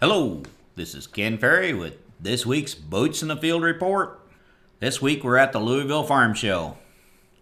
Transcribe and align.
Hello, 0.00 0.42
this 0.76 0.94
is 0.94 1.06
Ken 1.06 1.36
Ferrie 1.36 1.78
with 1.78 1.98
this 2.18 2.46
week's 2.46 2.74
Boots 2.74 3.20
in 3.20 3.28
the 3.28 3.36
Field 3.36 3.62
report. 3.62 4.18
This 4.78 5.02
week 5.02 5.22
we're 5.22 5.36
at 5.36 5.52
the 5.52 5.58
Louisville 5.58 6.04
Farm 6.04 6.32
Show. 6.32 6.78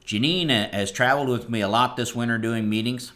Janine 0.05 0.73
has 0.73 0.91
traveled 0.91 1.29
with 1.29 1.49
me 1.49 1.61
a 1.61 1.69
lot 1.69 1.97
this 1.97 2.17
winter 2.17 2.37
doing 2.37 2.69
meetings. 2.69 3.13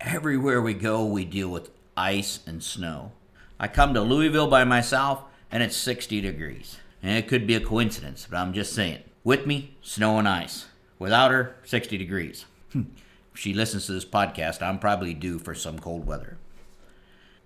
Everywhere 0.00 0.62
we 0.62 0.72
go, 0.72 1.04
we 1.04 1.26
deal 1.26 1.50
with 1.50 1.68
ice 1.98 2.40
and 2.46 2.64
snow. 2.64 3.12
I 3.60 3.68
come 3.68 3.92
to 3.92 4.00
Louisville 4.00 4.48
by 4.48 4.64
myself 4.64 5.22
and 5.50 5.62
it's 5.62 5.76
60 5.76 6.22
degrees. 6.22 6.78
And 7.02 7.18
it 7.18 7.28
could 7.28 7.46
be 7.46 7.56
a 7.56 7.60
coincidence, 7.60 8.26
but 8.30 8.38
I'm 8.38 8.54
just 8.54 8.72
saying. 8.72 9.02
With 9.22 9.46
me, 9.46 9.76
snow 9.82 10.18
and 10.18 10.26
ice. 10.26 10.64
Without 10.98 11.30
her, 11.30 11.56
60 11.64 11.98
degrees. 11.98 12.46
if 12.74 12.86
she 13.34 13.52
listens 13.52 13.84
to 13.84 13.92
this 13.92 14.06
podcast, 14.06 14.62
I'm 14.62 14.78
probably 14.78 15.12
due 15.12 15.38
for 15.38 15.54
some 15.54 15.78
cold 15.78 16.06
weather. 16.06 16.38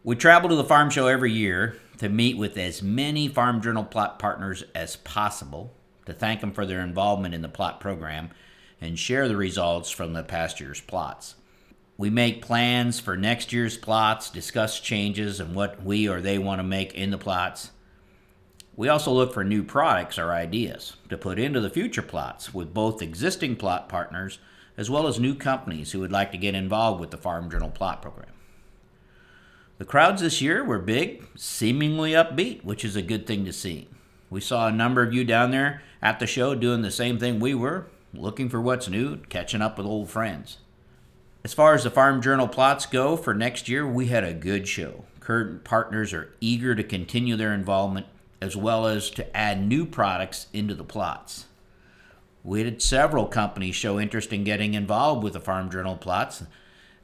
We 0.07 0.15
travel 0.15 0.49
to 0.51 0.55
the 0.55 0.63
farm 0.63 0.91
show 0.91 1.09
every 1.09 1.33
year 1.33 1.79
to 1.99 2.09
meet 2.09 2.37
with 2.37 2.57
as 2.57 2.81
many 2.81 3.27
Farm 3.27 3.61
Journal 3.61 3.83
plot 3.83 4.21
partners 4.21 4.63
as 4.73 4.95
possible, 4.95 5.75
to 6.05 6.13
thank 6.13 6.41
them 6.41 6.53
for 6.53 6.65
their 6.65 6.79
involvement 6.79 7.35
in 7.35 7.43
the 7.43 7.49
plot 7.49 7.81
program, 7.81 8.31
and 8.81 8.97
share 8.97 9.27
the 9.27 9.35
results 9.35 9.91
from 9.91 10.13
the 10.13 10.23
past 10.23 10.61
year's 10.61 10.81
plots. 10.81 11.35
We 11.97 12.09
make 12.09 12.41
plans 12.41 13.01
for 13.01 13.17
next 13.17 13.53
year's 13.53 13.77
plots, 13.77 14.31
discuss 14.31 14.79
changes 14.79 15.41
and 15.41 15.57
what 15.57 15.83
we 15.83 16.09
or 16.09 16.21
they 16.21 16.39
want 16.39 16.61
to 16.61 16.63
make 16.63 16.95
in 16.95 17.11
the 17.11 17.19
plots. 17.19 17.73
We 18.77 18.89
also 18.89 19.11
look 19.11 19.35
for 19.35 19.43
new 19.43 19.65
products 19.65 20.21
or 20.21 20.31
ideas 20.31 20.93
to 21.09 21.19
put 21.19 21.41
into 21.41 21.59
the 21.59 21.69
future 21.69 22.01
plots 22.01 22.55
with 22.55 22.73
both 22.73 23.03
existing 23.03 23.57
plot 23.57 23.89
partners 23.89 24.39
as 24.77 24.89
well 24.89 25.09
as 25.09 25.19
new 25.19 25.35
companies 25.35 25.91
who 25.91 25.99
would 25.99 26.13
like 26.13 26.31
to 26.31 26.39
get 26.39 26.55
involved 26.55 27.01
with 27.01 27.11
the 27.11 27.17
Farm 27.17 27.51
Journal 27.51 27.71
plot 27.71 28.03
program. 28.03 28.36
The 29.79 29.85
crowds 29.85 30.23
this 30.23 30.41
year 30.41 30.65
were 30.65 30.79
big, 30.79 31.27
seemingly 31.37 32.13
upbeat, 32.13 32.65
which 32.65 32.83
is 32.83 32.97
a 32.97 33.03
good 33.03 33.27
thing 33.27 33.45
to 33.45 33.53
see. 33.53 33.89
We 34.31 34.41
saw 34.41 34.67
a 34.67 34.73
number 34.73 35.03
of 35.03 35.13
you 35.13 35.23
down 35.23 35.51
there 35.51 35.83
at 36.01 36.19
the 36.19 36.27
show 36.27 36.55
doing 36.55 36.81
the 36.81 36.91
same 36.91 37.19
thing 37.19 37.41
we 37.41 37.55
were, 37.55 37.87
looking 38.15 38.49
for 38.49 38.61
what's 38.61 38.89
new, 38.89 39.19
catching 39.29 39.61
up 39.61 39.77
with 39.77 39.87
old 39.87 40.09
friends. 40.09 40.59
As 41.45 41.53
far 41.53 41.75
as 41.75 41.85
the 41.85 41.91
Farm 41.91 42.23
Journal 42.23 42.49
plots 42.49 42.87
go 42.87 43.19
for 43.19 43.35
next 43.35 43.69
year, 43.69 43.87
we 43.87 44.07
had 44.07 44.25
a 44.25 44.33
good 44.33 44.67
show. 44.67 45.05
Current 45.21 45.63
partners 45.63 46.15
are 46.15 46.33
eager 46.41 46.75
to 46.75 46.83
continue 46.83 47.37
their 47.37 47.53
involvement 47.53 48.07
as 48.41 48.57
well 48.57 48.87
as 48.87 49.11
to 49.11 49.37
add 49.37 49.67
new 49.67 49.85
products 49.85 50.47
into 50.55 50.75
the 50.75 50.85
plots. 50.85 51.47
We 52.43 52.65
had 52.65 52.81
several 52.81 53.27
companies 53.27 53.75
show 53.75 54.01
interest 54.01 54.33
in 54.33 54.45
getting 54.45 54.73
involved 54.73 55.23
with 55.23 55.35
the 55.35 55.41
Farm 55.41 55.71
Journal 55.71 55.97
plots, 55.97 56.45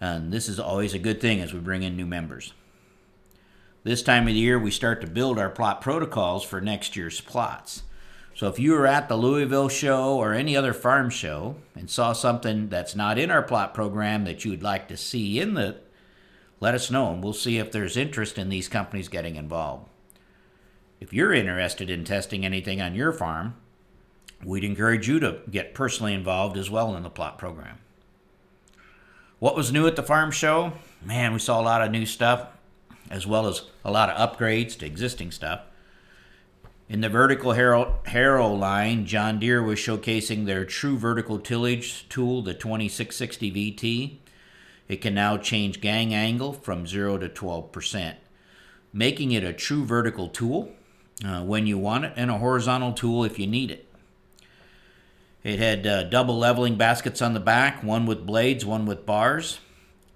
and 0.00 0.32
this 0.32 0.48
is 0.48 0.58
always 0.58 0.94
a 0.94 0.98
good 0.98 1.20
thing 1.20 1.40
as 1.40 1.52
we 1.52 1.60
bring 1.60 1.82
in 1.82 1.96
new 1.96 2.06
members. 2.06 2.54
This 3.84 4.02
time 4.02 4.28
of 4.28 4.34
the 4.34 4.40
year, 4.40 4.60
we 4.60 4.70
start 4.70 5.00
to 5.00 5.08
build 5.08 5.40
our 5.40 5.50
plot 5.50 5.80
protocols 5.80 6.44
for 6.44 6.60
next 6.60 6.94
year's 6.94 7.20
plots. 7.20 7.82
So 8.34 8.46
if 8.46 8.60
you 8.60 8.72
were 8.72 8.86
at 8.86 9.08
the 9.08 9.16
Louisville 9.16 9.68
show 9.68 10.14
or 10.14 10.32
any 10.32 10.56
other 10.56 10.72
farm 10.72 11.10
show 11.10 11.56
and 11.74 11.90
saw 11.90 12.12
something 12.12 12.68
that's 12.68 12.94
not 12.94 13.18
in 13.18 13.30
our 13.30 13.42
plot 13.42 13.74
program 13.74 14.24
that 14.24 14.44
you 14.44 14.52
would 14.52 14.62
like 14.62 14.86
to 14.88 14.96
see 14.96 15.40
in 15.40 15.54
the, 15.54 15.78
let 16.60 16.74
us 16.74 16.92
know 16.92 17.12
and 17.12 17.24
we'll 17.24 17.32
see 17.32 17.58
if 17.58 17.72
there's 17.72 17.96
interest 17.96 18.38
in 18.38 18.48
these 18.48 18.68
companies 18.68 19.08
getting 19.08 19.34
involved. 19.34 19.88
If 21.00 21.12
you're 21.12 21.34
interested 21.34 21.90
in 21.90 22.04
testing 22.04 22.44
anything 22.44 22.80
on 22.80 22.94
your 22.94 23.12
farm, 23.12 23.56
we'd 24.44 24.62
encourage 24.62 25.08
you 25.08 25.18
to 25.18 25.40
get 25.50 25.74
personally 25.74 26.14
involved 26.14 26.56
as 26.56 26.70
well 26.70 26.94
in 26.94 27.02
the 27.02 27.10
plot 27.10 27.36
program. 27.36 27.78
What 29.40 29.56
was 29.56 29.72
new 29.72 29.88
at 29.88 29.96
the 29.96 30.04
farm 30.04 30.30
show? 30.30 30.72
Man, 31.04 31.32
we 31.32 31.40
saw 31.40 31.60
a 31.60 31.62
lot 31.62 31.82
of 31.82 31.90
new 31.90 32.06
stuff 32.06 32.46
as 33.12 33.26
well 33.26 33.46
as 33.46 33.62
a 33.84 33.90
lot 33.90 34.08
of 34.08 34.16
upgrades 34.16 34.76
to 34.78 34.86
existing 34.86 35.30
stuff. 35.30 35.60
In 36.88 37.02
the 37.02 37.10
vertical 37.10 37.52
harrow, 37.52 38.54
line, 38.54 39.06
John 39.06 39.38
Deere 39.38 39.62
was 39.62 39.78
showcasing 39.78 40.46
their 40.46 40.64
true 40.64 40.96
vertical 40.96 41.38
tillage 41.38 42.08
tool, 42.08 42.42
the 42.42 42.54
2660 42.54 43.52
VT. 43.52 44.16
It 44.88 44.96
can 44.96 45.14
now 45.14 45.36
change 45.36 45.80
gang 45.80 46.12
angle 46.12 46.54
from 46.54 46.86
0 46.86 47.18
to 47.18 47.28
12%, 47.28 48.14
making 48.92 49.32
it 49.32 49.44
a 49.44 49.52
true 49.52 49.84
vertical 49.84 50.28
tool 50.28 50.70
uh, 51.24 51.42
when 51.42 51.66
you 51.66 51.78
want 51.78 52.06
it 52.06 52.14
and 52.16 52.30
a 52.30 52.38
horizontal 52.38 52.92
tool 52.92 53.24
if 53.24 53.38
you 53.38 53.46
need 53.46 53.70
it. 53.70 53.88
It 55.44 55.58
had 55.58 55.86
uh, 55.86 56.04
double 56.04 56.38
leveling 56.38 56.76
baskets 56.76 57.20
on 57.20 57.34
the 57.34 57.40
back, 57.40 57.82
one 57.82 58.06
with 58.06 58.26
blades, 58.26 58.64
one 58.64 58.86
with 58.86 59.04
bars 59.04 59.60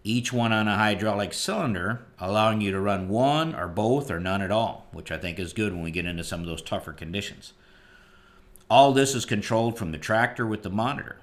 each 0.07 0.33
one 0.33 0.53
on 0.53 0.69
a 0.69 0.77
hydraulic 0.77 1.35
cylinder, 1.35 2.01
allowing 2.21 2.61
you 2.61 2.71
to 2.71 2.81
run 2.81 3.09
one 3.09 3.55
or 3.55 3.67
both 3.67 4.09
or 4.09 4.21
none 4.21 4.41
at 4.41 4.53
all, 4.53 4.87
which 4.93 5.11
I 5.11 5.19
think 5.19 5.39
is 5.39 5.53
good 5.53 5.73
when 5.73 5.83
we 5.83 5.91
get 5.91 6.07
into 6.07 6.23
some 6.23 6.41
of 6.41 6.47
those 6.47 6.63
tougher 6.63 6.93
conditions. 6.93 7.53
All 8.71 8.93
this 8.93 9.17
is 9.17 9.25
controlled 9.25 9.77
from 9.77 9.91
the 9.91 9.99
tractor 9.99 10.47
with 10.47 10.63
the 10.63 10.71
monitor. 10.71 11.19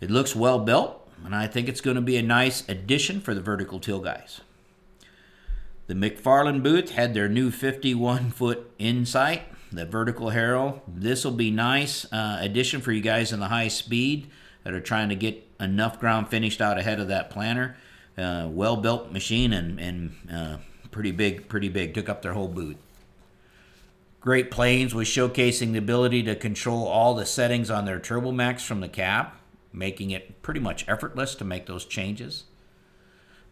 It 0.00 0.10
looks 0.10 0.36
well 0.36 0.60
built, 0.60 1.08
and 1.24 1.34
I 1.34 1.48
think 1.48 1.68
it's 1.68 1.80
going 1.80 1.96
to 1.96 2.00
be 2.00 2.16
a 2.16 2.22
nice 2.22 2.68
addition 2.68 3.20
for 3.20 3.34
the 3.34 3.40
vertical 3.40 3.80
till 3.80 4.00
guys. 4.00 4.40
The 5.88 5.94
McFarlane 5.94 6.62
booth 6.62 6.90
had 6.90 7.12
their 7.12 7.28
new 7.28 7.50
51 7.50 8.30
foot 8.30 8.70
insight, 8.78 9.42
the 9.72 9.84
vertical 9.84 10.30
harrow. 10.30 10.80
This 10.86 11.24
will 11.24 11.32
be 11.32 11.50
nice 11.50 12.10
uh, 12.12 12.38
addition 12.40 12.80
for 12.80 12.92
you 12.92 13.00
guys 13.00 13.32
in 13.32 13.40
the 13.40 13.48
high 13.48 13.68
speed 13.68 14.30
that 14.62 14.72
are 14.72 14.80
trying 14.80 15.08
to 15.08 15.16
get 15.16 15.53
enough 15.64 15.98
ground 15.98 16.28
finished 16.28 16.60
out 16.60 16.78
ahead 16.78 17.00
of 17.00 17.08
that 17.08 17.30
planter. 17.30 17.76
Uh, 18.16 18.46
well 18.48 18.76
built 18.76 19.10
machine 19.10 19.52
and, 19.52 19.80
and 19.80 20.12
uh, 20.32 20.56
pretty 20.90 21.10
big, 21.10 21.48
pretty 21.48 21.68
big. 21.68 21.94
Took 21.94 22.08
up 22.08 22.22
their 22.22 22.34
whole 22.34 22.48
booth. 22.48 22.76
Great 24.20 24.50
Plains 24.50 24.94
was 24.94 25.08
showcasing 25.08 25.72
the 25.72 25.78
ability 25.78 26.22
to 26.22 26.34
control 26.34 26.86
all 26.86 27.14
the 27.14 27.26
settings 27.26 27.70
on 27.70 27.84
their 27.84 28.00
Turbomax 28.00 28.64
from 28.64 28.80
the 28.80 28.88
cab, 28.88 29.28
making 29.72 30.12
it 30.12 30.40
pretty 30.40 30.60
much 30.60 30.88
effortless 30.88 31.34
to 31.34 31.44
make 31.44 31.66
those 31.66 31.84
changes. 31.84 32.44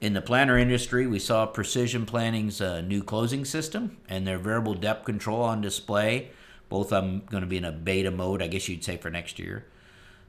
In 0.00 0.14
the 0.14 0.22
planter 0.22 0.56
industry, 0.56 1.06
we 1.06 1.18
saw 1.18 1.44
Precision 1.46 2.06
Planting's 2.06 2.60
uh, 2.60 2.80
new 2.80 3.04
closing 3.04 3.44
system 3.44 3.98
and 4.08 4.26
their 4.26 4.38
variable 4.38 4.74
depth 4.74 5.04
control 5.04 5.42
on 5.42 5.60
display. 5.60 6.30
Both 6.68 6.92
of 6.92 7.04
them 7.04 7.22
going 7.30 7.42
to 7.42 7.46
be 7.46 7.58
in 7.58 7.64
a 7.64 7.70
beta 7.70 8.10
mode, 8.10 8.40
I 8.40 8.48
guess 8.48 8.68
you'd 8.68 8.82
say, 8.82 8.96
for 8.96 9.10
next 9.10 9.38
year. 9.38 9.66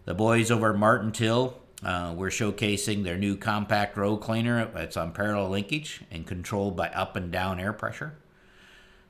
The 0.05 0.13
boys 0.13 0.51
over 0.51 0.73
at 0.73 0.77
Martin 0.77 1.11
Till 1.11 1.57
uh, 1.83 2.13
we're 2.15 2.29
showcasing 2.29 3.03
their 3.03 3.17
new 3.17 3.35
compact 3.35 3.97
row 3.97 4.17
cleaner. 4.17 4.71
It's 4.75 4.97
on 4.97 5.11
parallel 5.11 5.49
linkage 5.49 6.01
and 6.11 6.25
controlled 6.25 6.75
by 6.75 6.89
up 6.89 7.15
and 7.15 7.31
down 7.31 7.59
air 7.59 7.73
pressure. 7.73 8.15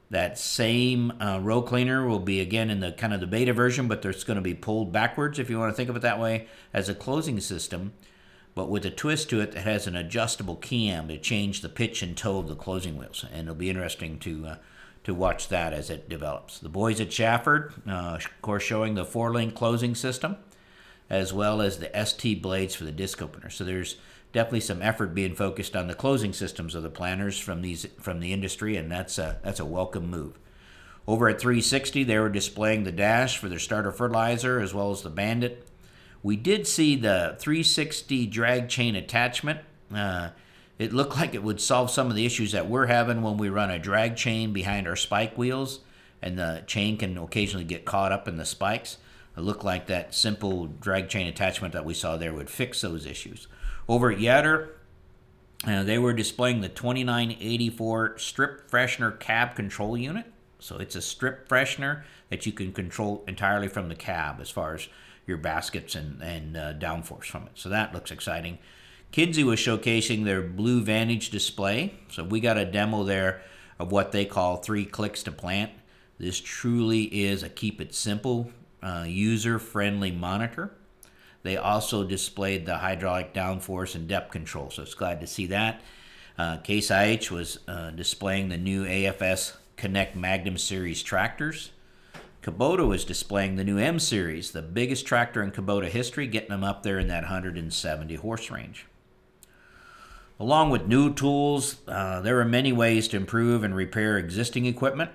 That 0.09 0.37
same 0.37 1.13
uh, 1.21 1.39
row 1.39 1.61
cleaner 1.61 2.05
will 2.05 2.19
be 2.19 2.39
again 2.39 2.69
in 2.69 2.79
the 2.79 2.91
kind 2.91 3.13
of 3.13 3.19
the 3.19 3.27
beta 3.27 3.53
version, 3.53 3.87
but 3.87 4.05
it's 4.05 4.23
going 4.23 4.35
to 4.35 4.41
be 4.41 4.53
pulled 4.53 4.91
backwards 4.91 5.39
if 5.39 5.49
you 5.49 5.57
want 5.57 5.71
to 5.71 5.75
think 5.75 5.89
of 5.89 5.95
it 5.95 6.01
that 6.01 6.19
way 6.19 6.47
as 6.71 6.87
a 6.87 6.95
closing 6.95 7.39
system, 7.39 7.93
but 8.53 8.69
with 8.69 8.85
a 8.85 8.91
twist 8.91 9.29
to 9.29 9.39
it 9.39 9.53
that 9.53 9.63
has 9.63 9.87
an 9.87 9.95
adjustable 9.95 10.55
cam 10.55 11.07
to 11.07 11.17
change 11.17 11.61
the 11.61 11.69
pitch 11.69 12.03
and 12.03 12.15
toe 12.15 12.39
of 12.39 12.47
the 12.47 12.55
closing 12.55 12.97
wheels. 12.97 13.25
And 13.31 13.43
it'll 13.43 13.55
be 13.55 13.69
interesting 13.69 14.19
to 14.19 14.45
uh, 14.45 14.55
to 15.03 15.13
watch 15.13 15.49
that 15.49 15.73
as 15.73 15.89
it 15.89 16.07
develops. 16.07 16.59
The 16.59 16.69
boys 16.69 17.01
at 17.01 17.11
Schafford, 17.11 17.73
uh, 17.87 18.19
of 18.19 18.41
course, 18.41 18.63
showing 18.63 18.95
the 18.95 19.03
four 19.03 19.33
link 19.33 19.53
closing 19.53 19.95
system 19.95 20.37
as 21.13 21.31
well 21.31 21.61
as 21.61 21.77
the 21.77 21.91
ST 22.05 22.41
blades 22.41 22.73
for 22.73 22.85
the 22.85 22.91
disc 22.91 23.21
opener. 23.21 23.47
So 23.47 23.63
there's 23.63 23.97
definitely 24.31 24.61
some 24.61 24.81
effort 24.81 25.13
being 25.13 25.35
focused 25.35 25.75
on 25.75 25.87
the 25.87 25.93
closing 25.93 26.33
systems 26.33 26.73
of 26.73 26.81
the 26.81 26.89
planters 26.89 27.37
from 27.37 27.61
these 27.61 27.85
from 27.99 28.19
the 28.19 28.33
industry, 28.33 28.75
and 28.75 28.91
that's 28.91 29.19
a 29.19 29.39
that's 29.43 29.59
a 29.59 29.65
welcome 29.65 30.09
move. 30.09 30.39
Over 31.07 31.29
at 31.29 31.39
360, 31.39 32.03
they 32.03 32.17
were 32.17 32.29
displaying 32.29 32.83
the 32.83 32.91
dash 32.91 33.37
for 33.37 33.47
their 33.47 33.59
starter 33.59 33.91
fertilizer 33.91 34.59
as 34.59 34.73
well 34.73 34.89
as 34.89 35.03
the 35.03 35.09
Bandit. 35.09 35.67
We 36.23 36.35
did 36.35 36.65
see 36.65 36.95
the 36.95 37.35
360 37.39 38.25
drag 38.27 38.69
chain 38.69 38.95
attachment. 38.95 39.59
Uh, 39.93 40.29
it 40.79 40.93
looked 40.93 41.17
like 41.17 41.35
it 41.35 41.43
would 41.43 41.61
solve 41.61 41.91
some 41.91 42.09
of 42.09 42.15
the 42.15 42.25
issues 42.25 42.53
that 42.53 42.69
we're 42.69 42.87
having 42.87 43.21
when 43.21 43.37
we 43.37 43.49
run 43.49 43.69
a 43.69 43.77
drag 43.77 44.15
chain 44.15 44.51
behind 44.51 44.87
our 44.87 44.95
spike 44.95 45.37
wheels, 45.37 45.81
and 46.23 46.39
the 46.39 46.63
chain 46.65 46.97
can 46.97 47.17
occasionally 47.19 47.65
get 47.65 47.85
caught 47.85 48.11
up 48.11 48.27
in 48.27 48.37
the 48.37 48.45
spikes. 48.45 48.97
It 49.35 49.41
looked 49.41 49.63
like 49.63 49.87
that 49.87 50.13
simple 50.13 50.67
drag 50.67 51.09
chain 51.09 51.27
attachment 51.27 51.73
that 51.73 51.85
we 51.85 51.93
saw 51.93 52.17
there 52.17 52.33
would 52.33 52.49
fix 52.49 52.81
those 52.81 53.05
issues. 53.05 53.47
Over 53.87 54.11
at 54.11 54.19
Yetter, 54.19 54.69
uh, 55.65 55.83
they 55.83 55.97
were 55.97 56.13
displaying 56.13 56.61
the 56.61 56.69
2984 56.69 58.17
strip 58.19 58.69
freshener 58.69 59.19
cab 59.19 59.55
control 59.55 59.97
unit. 59.97 60.25
So 60.59 60.77
it's 60.77 60.95
a 60.95 61.01
strip 61.01 61.47
freshener 61.49 62.03
that 62.29 62.45
you 62.45 62.51
can 62.51 62.71
control 62.71 63.23
entirely 63.27 63.67
from 63.67 63.89
the 63.89 63.95
cab 63.95 64.39
as 64.39 64.49
far 64.49 64.75
as 64.75 64.87
your 65.25 65.37
baskets 65.37 65.95
and, 65.95 66.21
and 66.21 66.57
uh, 66.57 66.73
downforce 66.73 67.25
from 67.25 67.43
it. 67.43 67.51
So 67.55 67.69
that 67.69 67.93
looks 67.93 68.11
exciting. 68.11 68.59
Kinze 69.11 69.43
was 69.43 69.59
showcasing 69.59 70.25
their 70.25 70.41
Blue 70.41 70.81
Vantage 70.81 71.29
display. 71.29 71.93
So 72.09 72.23
we 72.23 72.39
got 72.39 72.57
a 72.57 72.65
demo 72.65 73.03
there 73.03 73.41
of 73.79 73.91
what 73.91 74.11
they 74.11 74.25
call 74.25 74.57
three 74.57 74.85
clicks 74.85 75.23
to 75.23 75.31
plant. 75.31 75.71
This 76.17 76.39
truly 76.39 77.03
is 77.03 77.43
a 77.43 77.49
keep 77.49 77.79
it 77.81 77.93
simple 77.93 78.51
uh, 78.83 79.05
user 79.07 79.59
friendly 79.59 80.11
monitor. 80.11 80.71
They 81.43 81.57
also 81.57 82.03
displayed 82.03 82.65
the 82.65 82.77
hydraulic 82.77 83.33
downforce 83.33 83.95
and 83.95 84.07
depth 84.07 84.31
control, 84.31 84.69
so 84.69 84.81
it's 84.81 84.93
glad 84.93 85.19
to 85.21 85.27
see 85.27 85.45
that. 85.47 85.81
Uh, 86.37 86.57
Case 86.57 86.89
IH 86.89 87.31
was 87.31 87.59
uh, 87.67 87.91
displaying 87.91 88.49
the 88.49 88.57
new 88.57 88.85
AFS 88.85 89.55
Connect 89.75 90.15
Magnum 90.15 90.57
Series 90.57 91.03
tractors. 91.03 91.71
Kubota 92.41 92.87
was 92.87 93.05
displaying 93.05 93.55
the 93.55 93.63
new 93.63 93.77
M 93.77 93.99
Series, 93.99 94.51
the 94.51 94.61
biggest 94.61 95.05
tractor 95.05 95.41
in 95.41 95.51
Kubota 95.51 95.87
history, 95.87 96.27
getting 96.27 96.49
them 96.49 96.63
up 96.63 96.83
there 96.83 96.99
in 96.99 97.07
that 97.07 97.23
170 97.23 98.15
horse 98.15 98.51
range. 98.51 98.85
Along 100.39 100.69
with 100.69 100.87
new 100.87 101.13
tools, 101.13 101.77
uh, 101.87 102.19
there 102.21 102.39
are 102.39 102.45
many 102.45 102.73
ways 102.73 103.07
to 103.09 103.17
improve 103.17 103.63
and 103.63 103.75
repair 103.75 104.17
existing 104.17 104.65
equipment. 104.65 105.11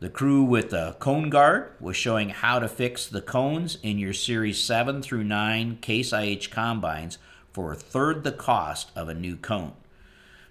The 0.00 0.10
crew 0.10 0.42
with 0.42 0.70
the 0.70 0.96
Cone 0.98 1.30
Guard 1.30 1.70
was 1.80 1.96
showing 1.96 2.30
how 2.30 2.58
to 2.58 2.68
fix 2.68 3.06
the 3.06 3.22
cones 3.22 3.78
in 3.82 3.98
your 3.98 4.12
Series 4.12 4.60
7 4.60 5.00
through 5.02 5.24
9 5.24 5.78
Case 5.80 6.12
IH 6.12 6.48
combines 6.50 7.18
for 7.52 7.72
a 7.72 7.76
third 7.76 8.24
the 8.24 8.32
cost 8.32 8.90
of 8.96 9.08
a 9.08 9.14
new 9.14 9.36
cone. 9.36 9.72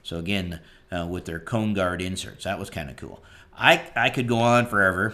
So, 0.01 0.17
again, 0.17 0.61
uh, 0.91 1.07
with 1.07 1.25
their 1.25 1.39
Cone 1.39 1.73
Guard 1.73 2.01
inserts, 2.01 2.45
that 2.45 2.57
was 2.57 2.69
kind 2.69 2.89
of 2.89 2.95
cool. 2.95 3.21
I, 3.55 3.83
I 3.95 4.09
could 4.09 4.29
go 4.29 4.39
on 4.39 4.65
forever, 4.65 5.13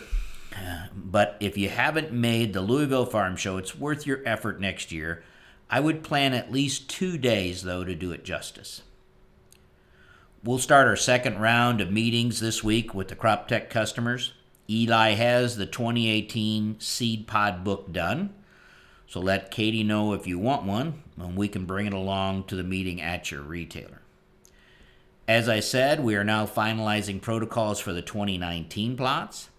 but 0.96 1.36
if 1.40 1.58
you 1.58 1.70
haven't 1.70 2.14
made 2.14 2.54
the 2.54 2.62
Louisville 2.62 3.08
Farm 3.08 3.36
Show, 3.36 3.58
it's 3.58 3.76
worth 3.76 4.06
your 4.06 4.22
effort 4.26 4.62
next 4.62 4.92
year. 4.92 5.24
I 5.72 5.80
would 5.80 6.04
plan 6.04 6.34
at 6.34 6.52
least 6.52 6.90
two 6.90 7.18
days, 7.18 7.64
though, 7.64 7.84
to 7.84 7.96
do 7.96 8.12
it 8.12 8.24
justice. 8.24 8.84
We'll 10.42 10.58
start 10.58 10.88
our 10.88 10.96
second 10.96 11.40
round 11.40 11.82
of 11.82 11.92
meetings 11.92 12.40
this 12.40 12.64
week 12.64 12.94
with 12.94 13.10
the 13.10 13.16
Crop 13.16 13.50
Tech 13.50 13.70
customers. 13.70 14.32
Eli 14.70 15.12
has 15.12 15.58
the 15.58 15.66
2018 15.66 16.80
seed 16.80 17.28
pod 17.28 17.66
book 17.66 17.92
done, 17.92 18.34
so 19.06 19.20
let 19.20 19.52
Katie 19.52 19.84
know 19.84 20.14
if 20.14 20.28
you 20.28 20.40
want 20.40 20.64
one, 20.64 21.04
and 21.18 21.36
we 21.36 21.50
can 21.50 21.66
bring 21.66 21.88
it 21.88 21.94
along 21.94 22.46
to 22.46 22.56
the 22.56 22.64
meeting 22.64 23.02
at 23.02 23.32
your 23.32 23.42
retailer. 23.42 24.02
As 25.28 25.50
I 25.50 25.60
said, 25.60 26.00
we 26.00 26.16
are 26.16 26.24
now 26.24 26.46
finalizing 26.46 27.22
protocols 27.22 27.82
for 27.82 27.92
the 27.92 28.02
2019 28.02 28.96
plots. 28.96 29.50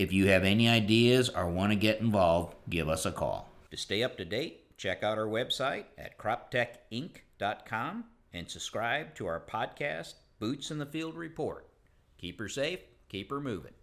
If 0.00 0.12
you 0.12 0.26
have 0.26 0.42
any 0.42 0.68
ideas 0.68 1.28
or 1.28 1.48
want 1.48 1.70
to 1.70 1.76
get 1.76 2.00
involved, 2.00 2.56
give 2.68 2.88
us 2.88 3.06
a 3.06 3.12
call. 3.12 3.52
To 3.70 3.76
stay 3.76 4.02
up 4.02 4.16
to 4.16 4.24
date, 4.24 4.76
check 4.76 5.04
out 5.04 5.16
our 5.16 5.26
website 5.26 5.84
at 5.96 6.18
croptechinc.com 6.18 8.04
and 8.34 8.50
subscribe 8.50 9.14
to 9.14 9.26
our 9.26 9.40
podcast, 9.40 10.14
Boots 10.40 10.70
in 10.70 10.78
the 10.78 10.86
Field 10.86 11.14
Report. 11.14 11.68
Keep 12.18 12.38
her 12.40 12.48
safe, 12.48 12.80
keep 13.08 13.30
her 13.30 13.40
moving. 13.40 13.70